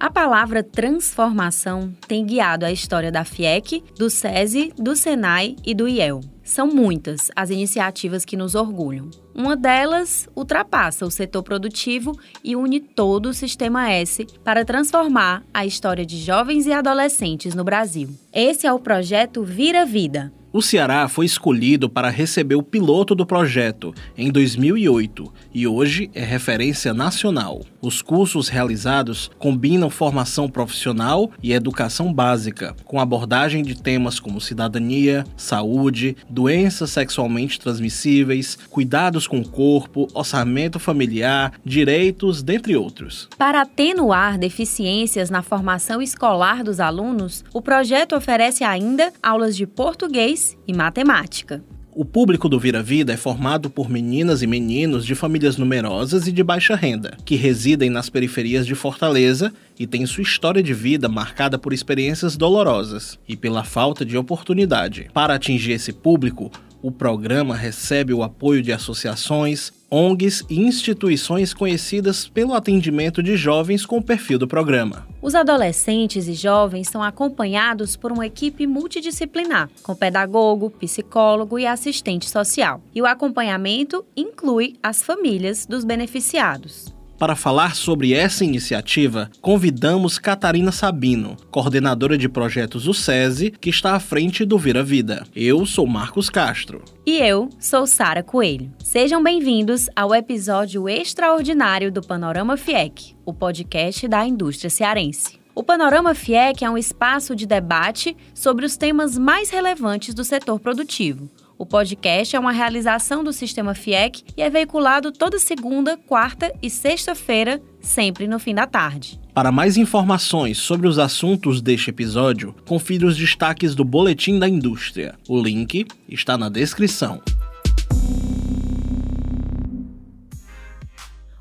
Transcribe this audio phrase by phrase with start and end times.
[0.00, 5.88] A palavra transformação tem guiado a história da FIEC, do SESI, do SENAI e do
[5.88, 6.20] IEL.
[6.44, 9.10] São muitas as iniciativas que nos orgulham.
[9.34, 15.66] Uma delas ultrapassa o setor produtivo e une todo o Sistema S para transformar a
[15.66, 18.08] história de jovens e adolescentes no Brasil.
[18.32, 23.26] Esse é o projeto Vira Vida, o Ceará foi escolhido para receber o piloto do
[23.26, 27.60] projeto em 2008 e hoje é referência nacional.
[27.82, 35.24] Os cursos realizados combinam formação profissional e educação básica, com abordagem de temas como cidadania,
[35.36, 43.28] saúde, doenças sexualmente transmissíveis, cuidados com o corpo, orçamento familiar, direitos, dentre outros.
[43.36, 50.37] Para atenuar deficiências na formação escolar dos alunos, o projeto oferece ainda aulas de português
[50.38, 51.62] português e matemática.
[51.90, 56.32] O público do Vira Vida é formado por meninas e meninos de famílias numerosas e
[56.32, 61.08] de baixa renda, que residem nas periferias de Fortaleza e têm sua história de vida
[61.08, 65.10] marcada por experiências dolorosas e pela falta de oportunidade.
[65.12, 72.28] Para atingir esse público, o programa recebe o apoio de associações, ONGs e instituições conhecidas
[72.28, 75.06] pelo atendimento de jovens com o perfil do programa.
[75.22, 82.28] Os adolescentes e jovens são acompanhados por uma equipe multidisciplinar, com pedagogo, psicólogo e assistente
[82.28, 82.82] social.
[82.94, 86.97] E o acompanhamento inclui as famílias dos beneficiados.
[87.18, 93.96] Para falar sobre essa iniciativa, convidamos Catarina Sabino, coordenadora de projetos do SESI, que está
[93.96, 95.26] à frente do Vira Vida.
[95.34, 96.84] Eu sou Marcos Castro.
[97.04, 98.72] E eu sou Sara Coelho.
[98.78, 105.40] Sejam bem-vindos ao episódio extraordinário do Panorama FIEC, o podcast da indústria cearense.
[105.56, 110.60] O Panorama FIEC é um espaço de debate sobre os temas mais relevantes do setor
[110.60, 111.28] produtivo
[111.58, 116.70] o podcast é uma realização do Sistema FIEC e é veiculado toda segunda, quarta e
[116.70, 119.20] sexta-feira, sempre no fim da tarde.
[119.34, 125.16] Para mais informações sobre os assuntos deste episódio, confira os destaques do Boletim da Indústria.
[125.28, 127.20] O link está na descrição.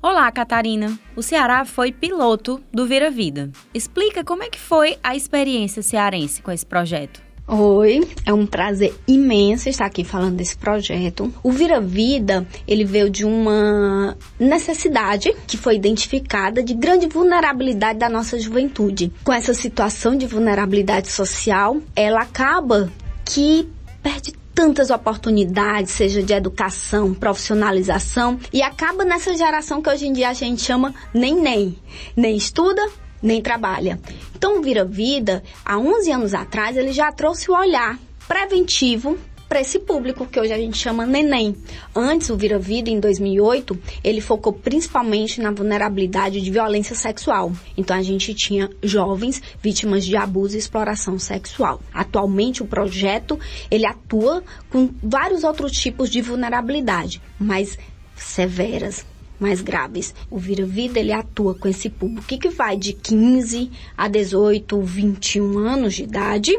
[0.00, 0.96] Olá, Catarina.
[1.16, 3.50] O Ceará foi piloto do Vira Vida.
[3.72, 7.33] Explica como é que foi a experiência cearense com esse projeto.
[7.46, 11.30] Oi, é um prazer imenso estar aqui falando desse projeto.
[11.42, 18.08] O Vira Vida, ele veio de uma necessidade que foi identificada de grande vulnerabilidade da
[18.08, 19.12] nossa juventude.
[19.22, 22.90] Com essa situação de vulnerabilidade social, ela acaba
[23.26, 23.68] que
[24.02, 30.30] perde tantas oportunidades, seja de educação, profissionalização, e acaba nessa geração que hoje em dia
[30.30, 31.76] a gente chama nem nem.
[32.16, 32.80] Nem estuda,
[33.24, 33.98] nem trabalha.
[34.36, 37.98] Então, o Vira Vida, há 11 anos atrás, ele já trouxe o olhar
[38.28, 39.18] preventivo
[39.48, 41.54] para esse público que hoje a gente chama neném.
[41.94, 47.52] Antes, o Vira Vida, em 2008, ele focou principalmente na vulnerabilidade de violência sexual.
[47.76, 51.80] Então, a gente tinha jovens vítimas de abuso e exploração sexual.
[51.92, 53.38] Atualmente, o projeto,
[53.70, 57.78] ele atua com vários outros tipos de vulnerabilidade, mas
[58.16, 59.06] severas,
[59.38, 60.14] mais graves.
[60.30, 65.58] O Vira Vida ele atua com esse público que vai de 15 a 18, 21
[65.58, 66.56] anos de idade,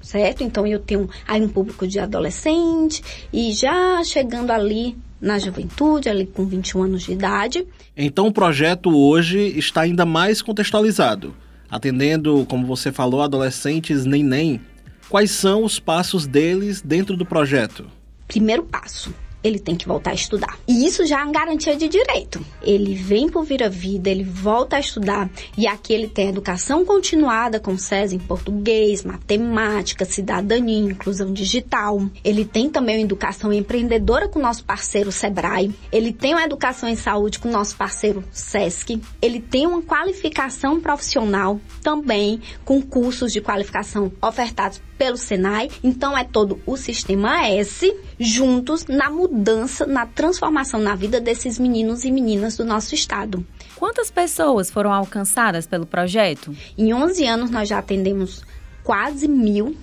[0.00, 0.42] certo?
[0.42, 6.26] Então eu tenho aí um público de adolescente e já chegando ali na juventude, ali
[6.26, 7.66] com 21 anos de idade.
[7.96, 11.34] Então o projeto hoje está ainda mais contextualizado,
[11.70, 14.60] atendendo, como você falou, adolescentes nem nem.
[15.08, 17.86] Quais são os passos deles dentro do projeto?
[18.26, 20.58] Primeiro passo, ele tem que voltar a estudar.
[20.66, 22.44] E isso já é uma garantia de direito.
[22.62, 27.60] Ele vem por Vira Vida, ele volta a estudar e aqui ele tem educação continuada
[27.60, 32.02] com SES em português, matemática, cidadania, inclusão digital.
[32.24, 35.72] Ele tem também uma educação empreendedora com nosso parceiro Sebrae.
[35.92, 39.00] Ele tem uma educação em saúde com nosso parceiro SESC.
[39.22, 45.70] Ele tem uma qualificação profissional também com cursos de qualificação ofertados pelo Senai.
[45.82, 52.04] Então é todo o sistema S juntos na mudança, na transformação na vida desses meninos
[52.04, 53.44] e meninas do nosso estado.
[53.76, 56.54] Quantas pessoas foram alcançadas pelo projeto?
[56.76, 58.42] Em 11 anos nós já atendemos
[58.82, 59.76] quase mil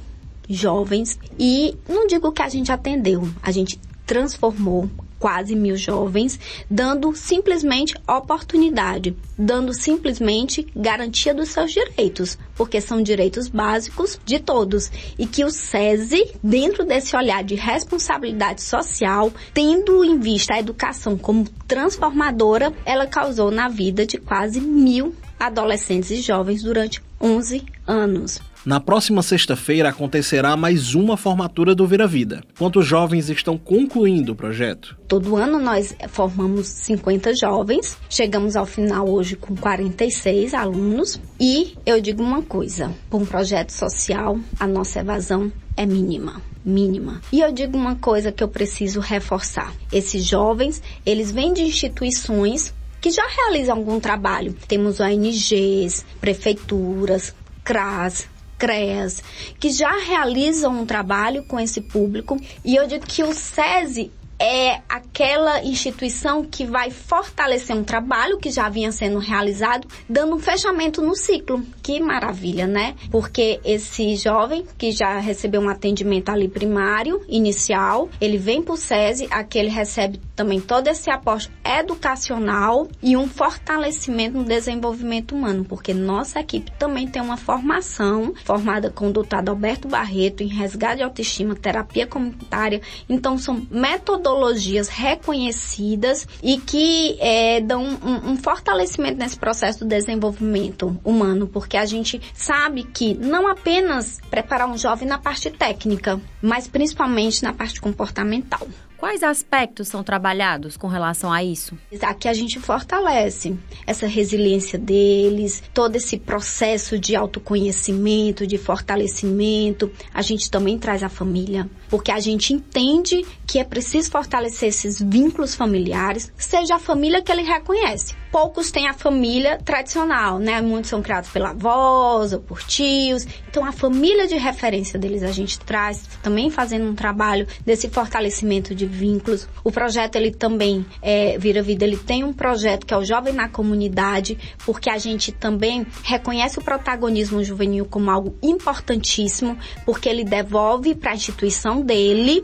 [0.49, 4.89] jovens e não digo que a gente atendeu, a gente transformou
[5.23, 6.37] quase mil jovens,
[6.69, 14.91] dando simplesmente oportunidade, dando simplesmente garantia dos seus direitos, porque são direitos básicos de todos.
[15.17, 21.17] E que o SESI, dentro desse olhar de responsabilidade social, tendo em vista a educação
[21.17, 28.41] como transformadora, ela causou na vida de quase mil adolescentes e jovens durante 11 anos.
[28.65, 32.41] Na próxima sexta-feira acontecerá mais uma formatura do Vira Vida.
[32.57, 34.97] Quantos jovens estão concluindo o projeto?
[35.05, 41.99] Todo ano nós formamos 50 jovens, chegamos ao final hoje com 46 alunos e eu
[41.99, 47.21] digo uma coisa, para um projeto social, a nossa evasão é mínima mínima.
[47.29, 49.73] E eu digo uma coisa que eu preciso reforçar.
[49.91, 54.55] Esses jovens, eles vêm de instituições que já realizam algum trabalho.
[54.65, 59.21] Temos ONGs, prefeituras, CRAS, CREAS,
[59.59, 62.39] que já realizam um trabalho com esse público.
[62.63, 68.51] E eu digo que o SESI é aquela instituição que vai fortalecer um trabalho que
[68.51, 71.63] já vinha sendo realizado, dando um fechamento no ciclo.
[71.81, 72.95] Que maravilha, né?
[73.09, 78.77] Porque esse jovem que já recebeu um atendimento ali primário, inicial, ele vem para o
[78.77, 85.63] SESI, aqui ele recebe também todo esse aporte educacional e um fortalecimento no desenvolvimento humano,
[85.65, 90.97] porque nossa equipe também tem uma formação formada com o doutor Alberto Barreto em resgate
[90.97, 92.81] de autoestima, terapia comunitária.
[93.07, 100.99] Então, são metodologias reconhecidas e que é, dão um, um fortalecimento nesse processo do desenvolvimento
[101.03, 106.67] humano, porque a gente sabe que não apenas preparar um jovem na parte técnica, mas
[106.67, 108.67] principalmente na parte comportamental.
[109.03, 111.77] Quais aspectos são trabalhados com relação a isso?
[112.03, 113.53] Aqui a gente fortalece
[113.85, 119.91] essa resiliência deles, todo esse processo de autoconhecimento, de fortalecimento.
[120.13, 125.01] A gente também traz a família, porque a gente entende que é preciso fortalecer esses
[125.01, 128.15] vínculos familiares, seja a família que ele reconhece.
[128.31, 130.59] Poucos têm a família tradicional, né?
[130.59, 133.27] Muitos são criados pela avós ou por tios.
[133.47, 138.73] Então a família de referência deles a gente traz, também fazendo um trabalho desse fortalecimento
[138.73, 139.47] de vínculos.
[139.63, 143.33] O projeto ele também é, Vira Vida, ele tem um projeto que é o Jovem
[143.33, 150.23] na Comunidade, porque a gente também reconhece o protagonismo juvenil como algo importantíssimo, porque ele
[150.23, 152.41] devolve para a instituição dele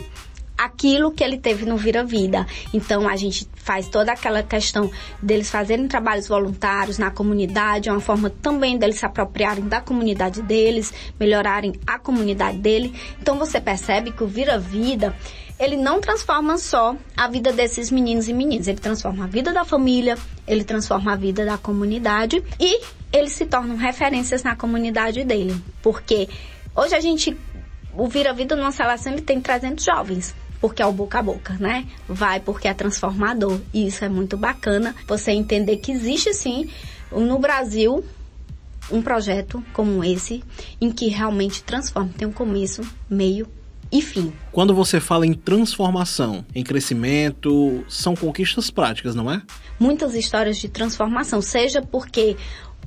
[0.60, 2.46] aquilo que ele teve no Vira Vida.
[2.74, 4.92] Então a gente faz toda aquela questão
[5.24, 10.42] deles fazerem trabalhos voluntários na comunidade, é uma forma também deles se apropriarem da comunidade
[10.42, 12.94] deles, melhorarem a comunidade dele.
[13.22, 15.16] Então você percebe que o Vira Vida
[15.60, 19.66] ele não transforma só a vida desses meninos e meninas, ele transforma a vida da
[19.66, 20.18] família,
[20.48, 26.30] ele transforma a vida da comunidade e eles se tornam referências na comunidade dele, porque
[26.76, 27.36] hoje a gente
[27.94, 31.24] o Vira Vida no nossa relação ele tem 300 jovens porque é o boca a
[31.24, 31.88] boca, né?
[32.08, 33.60] Vai porque é transformador.
[33.74, 34.94] E isso é muito bacana.
[35.08, 36.70] Você entender que existe sim
[37.12, 38.04] no Brasil
[38.92, 40.44] um projeto como esse
[40.82, 43.48] em que realmente transforma, tem um começo, meio
[43.92, 44.32] e fim.
[44.52, 49.42] Quando você fala em transformação, em crescimento, são conquistas práticas, não é?
[49.80, 52.38] Muitas histórias de transformação, seja porque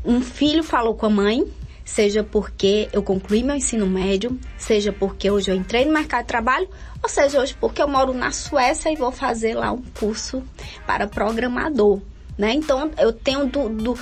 [0.05, 1.45] um filho falou com a mãe,
[1.85, 6.29] seja porque eu concluí meu ensino médio, seja porque hoje eu entrei no mercado de
[6.29, 6.69] trabalho,
[7.03, 10.43] ou seja, hoje porque eu moro na Suécia e vou fazer lá um curso
[10.87, 12.01] para programador,
[12.39, 12.53] né?
[12.53, 13.99] Então eu tenho do, do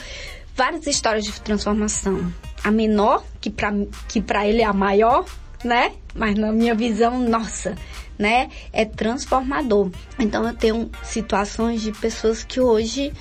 [0.54, 2.32] várias histórias de transformação.
[2.62, 3.72] A menor, que para
[4.06, 5.24] que para ele é a maior,
[5.64, 5.92] né?
[6.14, 7.74] Mas na minha visão, nossa,
[8.18, 8.50] né?
[8.72, 9.90] É transformador.
[10.18, 13.12] Então eu tenho situações de pessoas que hoje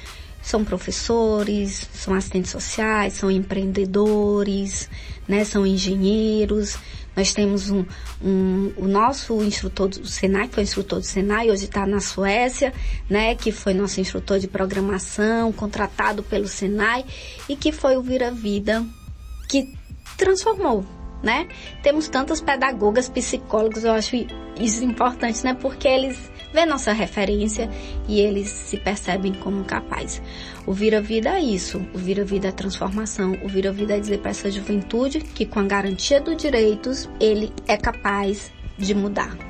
[0.42, 4.90] são professores, são assistentes sociais, são empreendedores,
[5.28, 5.44] né?
[5.44, 6.78] São engenheiros.
[7.16, 7.86] Nós temos um,
[8.24, 12.74] um, o nosso instrutor do Senai, que foi instrutor do Senai, hoje está na Suécia,
[13.10, 13.36] né?
[13.36, 17.06] Que foi nosso instrutor de programação, contratado pelo Senai
[17.48, 18.86] e que foi o Vira Vida
[19.50, 19.74] que
[20.18, 21.48] transformou né?
[21.82, 24.16] Temos tantas pedagogas, psicólogos, eu acho
[24.60, 25.54] isso importante, né?
[25.54, 27.70] Porque eles vê nossa referência
[28.08, 30.22] e eles se percebem como capazes.
[30.66, 34.20] O Vira Vida é isso, o Vira Vida é transformação, o Vira Vida é dizer
[34.20, 39.49] para essa juventude que com a garantia dos direitos ele é capaz de mudar.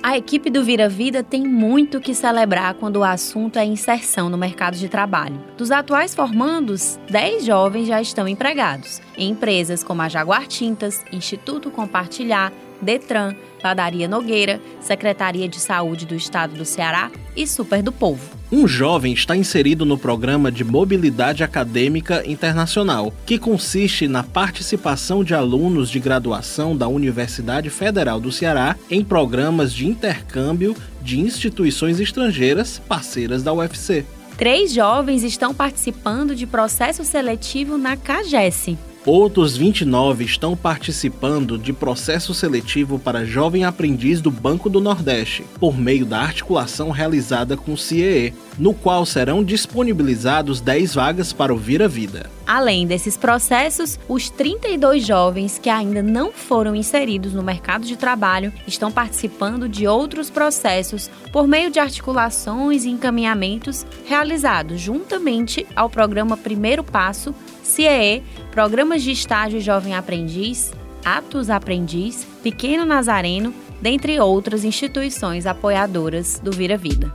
[0.00, 4.38] A equipe do Vira Vida tem muito que celebrar quando o assunto é inserção no
[4.38, 5.40] mercado de trabalho.
[5.56, 11.68] Dos atuais formandos, 10 jovens já estão empregados em empresas como a Jaguar Tintas, Instituto
[11.68, 18.38] Compartilhar, Detran, Padaria Nogueira, Secretaria de Saúde do Estado do Ceará e Super do Povo.
[18.50, 25.34] Um jovem está inserido no programa de Mobilidade Acadêmica Internacional, que consiste na participação de
[25.34, 32.78] alunos de graduação da Universidade Federal do Ceará em programas de intercâmbio de instituições estrangeiras
[32.78, 34.06] parceiras da UFC.
[34.38, 38.76] Três jovens estão participando de processo seletivo na CAGES,
[39.08, 45.78] Outros 29 estão participando de processo seletivo para jovem aprendiz do Banco do Nordeste, por
[45.78, 51.56] meio da articulação realizada com o CIEE, no qual serão disponibilizados 10 vagas para o
[51.56, 52.28] Vira Vida.
[52.46, 58.52] Além desses processos, os 32 jovens que ainda não foram inseridos no mercado de trabalho
[58.66, 66.36] estão participando de outros processos por meio de articulações e encaminhamentos realizados juntamente ao programa
[66.36, 67.34] Primeiro Passo,
[67.68, 70.72] CIEE, Programas de Estágio Jovem Aprendiz,
[71.04, 77.14] Atos Aprendiz, Pequeno Nazareno, dentre outras instituições apoiadoras do Vira Vida.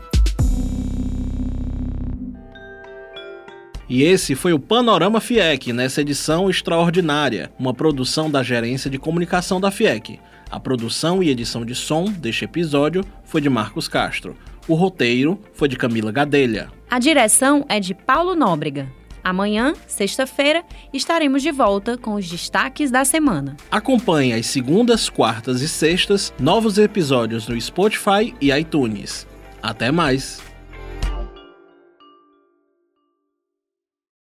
[3.89, 9.59] E esse foi o Panorama FIEC nessa edição extraordinária, uma produção da Gerência de Comunicação
[9.59, 10.19] da FIEC.
[10.49, 14.37] A produção e edição de som deste episódio foi de Marcos Castro.
[14.67, 16.69] O roteiro foi de Camila Gadelha.
[16.89, 18.87] A direção é de Paulo Nóbrega.
[19.23, 23.55] Amanhã, sexta-feira, estaremos de volta com os destaques da semana.
[23.71, 29.25] Acompanhe às segundas, quartas e sextas novos episódios no Spotify e iTunes.
[29.61, 30.52] Até mais!